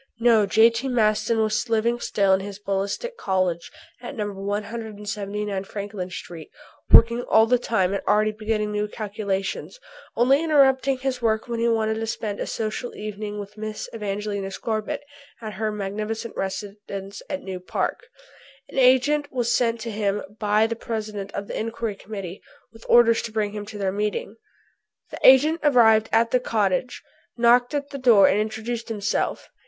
No. 0.19 0.47
J.T. 0.47 0.87
Maston 0.87 1.39
was 1.43 1.69
living 1.69 1.99
still 1.99 2.33
in 2.33 2.39
his 2.39 2.57
Ballistic 2.57 3.17
Cottage, 3.17 3.71
at 4.01 4.15
No. 4.15 4.31
179 4.33 5.63
Franklin 5.63 6.09
Street, 6.09 6.49
working 6.91 7.21
all 7.21 7.45
the 7.45 7.59
time 7.59 7.93
and 7.93 8.01
already 8.07 8.31
beginning 8.31 8.71
new 8.71 8.87
calculations, 8.87 9.79
only 10.15 10.41
interrupting 10.43 10.97
his 10.97 11.21
work 11.21 11.47
when 11.47 11.59
he 11.59 11.69
wanted 11.69 11.99
to 11.99 12.07
spend 12.07 12.39
a 12.39 12.47
social 12.47 12.95
evening 12.95 13.37
with 13.37 13.57
Mrs. 13.57 13.93
Evangelina 13.93 14.49
Scorbitt 14.49 15.03
at 15.39 15.53
her 15.53 15.71
magnificent 15.71 16.35
residence 16.35 17.21
at 17.29 17.43
New 17.43 17.59
Park. 17.59 18.07
An 18.69 18.79
agent 18.79 19.31
was 19.31 19.53
sent 19.55 19.79
to 19.81 19.91
him 19.91 20.23
by 20.39 20.65
the 20.65 20.75
President 20.75 21.31
of 21.33 21.45
the 21.45 21.59
Inquiry 21.59 21.93
Committee 21.93 22.41
with 22.73 22.87
orders 22.89 23.21
to 23.21 23.31
bring 23.31 23.51
him 23.51 23.67
to 23.67 23.77
their 23.77 23.91
meeting. 23.91 24.37
The 25.11 25.19
agent 25.23 25.59
arrived 25.61 26.09
at 26.11 26.31
the 26.31 26.39
cottage, 26.39 27.03
knocked 27.37 27.75
at 27.75 27.91
the 27.91 27.99
door 27.99 28.27
and 28.27 28.39
introduced 28.39 28.89
himself. 28.89 29.51